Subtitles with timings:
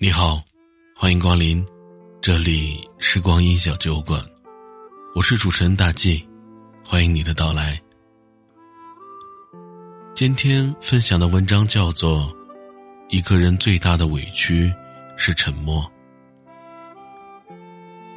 [0.00, 0.42] 你好，
[0.96, 1.64] 欢迎光临，
[2.20, 4.24] 这里是光阴小酒馆，
[5.14, 6.26] 我是主持人大 G，
[6.84, 7.80] 欢迎你的到来。
[10.14, 12.20] 今天分享的文章叫做
[13.10, 14.72] 《一个人最大的委屈
[15.16, 15.88] 是沉默》。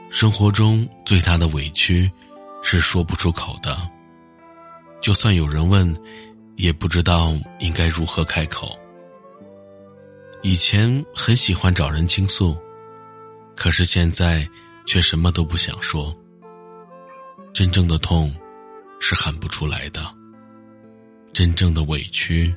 [0.09, 2.09] 生活中最大的委屈
[2.63, 3.77] 是说不出口的，
[5.01, 5.95] 就算有人问，
[6.55, 8.75] 也不知道应该如何开口。
[10.45, 12.55] 以前很喜欢找人倾诉，
[13.55, 14.47] 可是现在
[14.85, 16.15] 却什么都不想说。
[17.51, 18.31] 真正的痛
[18.99, 20.05] 是喊不出来的，
[21.33, 22.55] 真正的委屈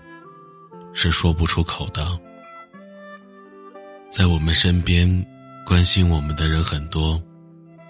[0.92, 2.06] 是说不出口的。
[4.10, 5.08] 在我们身边，
[5.64, 7.18] 关心我们的人很多，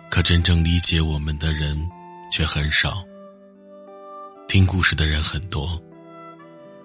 [0.09, 1.76] 可真正理解我们的人
[2.30, 3.02] 却很少。
[4.46, 5.68] 听故事的人很多，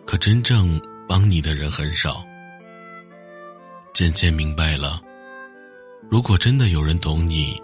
[0.04, 2.26] 可真正帮你的人很少。
[3.94, 5.00] 渐渐明白了，
[6.10, 7.62] 如果真的有人懂你，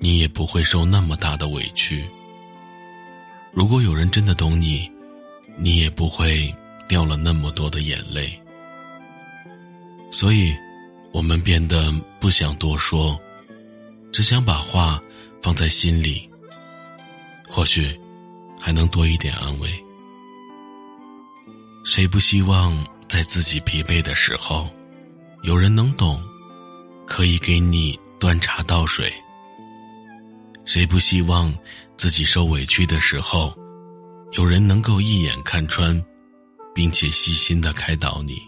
[0.00, 2.04] 你也不会受那么大的委屈；
[3.52, 4.90] 如果有人真的懂你，
[5.56, 6.52] 你也不会
[6.88, 8.36] 掉了那么多的眼泪。
[10.10, 10.52] 所以，
[11.12, 13.16] 我们变得不想多说，
[14.12, 15.00] 只想把话
[15.40, 16.28] 放在心里，
[17.48, 17.96] 或许
[18.58, 19.70] 还能多一点安慰。
[21.84, 24.68] 谁不希望在自己疲惫的时候？
[25.46, 26.20] 有人能懂，
[27.06, 29.14] 可以给你端茶倒水。
[30.64, 31.54] 谁不希望
[31.96, 33.56] 自己受委屈的时候，
[34.32, 36.04] 有人能够一眼看穿，
[36.74, 38.42] 并且细心的开导你？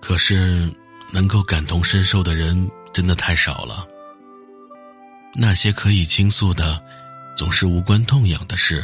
[0.00, 0.74] 可是，
[1.12, 3.86] 能够感同身受的人真的太少了。
[5.34, 6.82] 那些可以倾诉的，
[7.36, 8.80] 总是无关痛痒的事；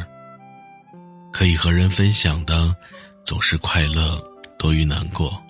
[1.32, 2.76] 可以和人分享的，
[3.24, 4.22] 总是快乐
[4.58, 5.42] 多于难过。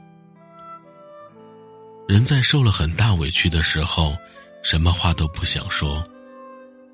[2.08, 4.16] 人在受了很大委屈的时候，
[4.62, 6.08] 什么话都不想说，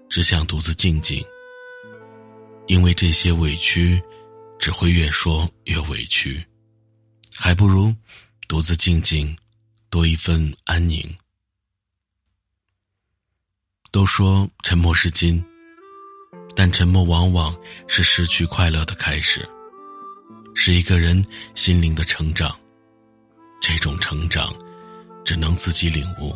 [0.08, 1.22] 只想独自静静。
[2.66, 4.02] 因为这些委屈，
[4.58, 6.42] 只会越说越委屈，
[7.34, 7.94] 还不如
[8.48, 9.36] 独自静静，
[9.90, 11.14] 多一份安宁。
[13.90, 15.44] 都说沉默是金，
[16.56, 17.54] 但沉默往往
[17.86, 19.46] 是失去快乐的开始，
[20.54, 21.22] 是一个人
[21.54, 22.58] 心灵的成长。
[23.60, 24.54] 这种成长。
[25.24, 26.34] 只能自己领悟。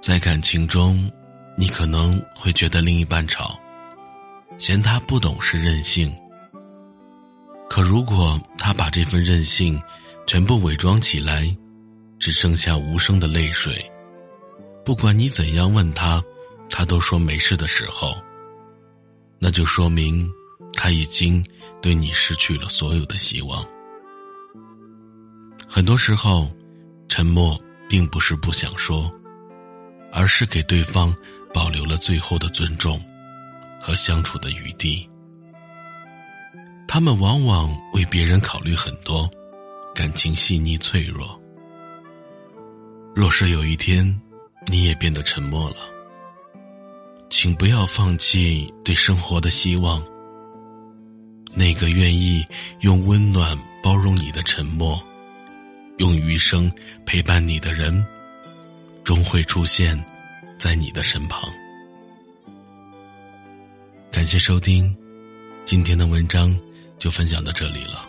[0.00, 1.10] 在感情中，
[1.56, 3.58] 你可能会觉得另一半吵，
[4.58, 6.12] 嫌他不懂事任性。
[7.68, 9.80] 可如果他把这份任性
[10.26, 11.56] 全部伪装起来，
[12.18, 13.84] 只剩下无声的泪水，
[14.84, 16.22] 不管你怎样问他，
[16.68, 18.16] 他都说没事的时候，
[19.38, 20.28] 那就说明
[20.72, 21.44] 他已经
[21.80, 23.64] 对你失去了所有的希望。
[25.68, 26.50] 很多时候。
[27.14, 29.12] 沉默并不是不想说，
[30.10, 31.14] 而是给对方
[31.52, 32.98] 保留了最后的尊重
[33.82, 35.06] 和相处的余地。
[36.88, 39.30] 他们往往为别人考虑很多，
[39.94, 41.38] 感情细腻脆弱。
[43.14, 44.02] 若是有一天
[44.66, 45.76] 你也变得沉默了，
[47.28, 50.02] 请不要放弃对生活的希望。
[51.52, 52.42] 那个愿意
[52.80, 54.98] 用温暖包容你的沉默。
[55.98, 56.70] 用余生
[57.04, 58.04] 陪伴你的人，
[59.04, 60.02] 终会出现
[60.58, 61.48] 在你的身旁。
[64.10, 64.94] 感谢收听，
[65.64, 66.58] 今天的文章
[66.98, 68.08] 就分享到这里了。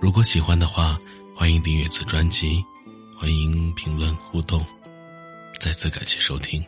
[0.00, 0.98] 如果喜欢的话，
[1.36, 2.62] 欢迎订阅此专辑，
[3.18, 4.64] 欢迎评论互动。
[5.60, 6.62] 再次感谢收听。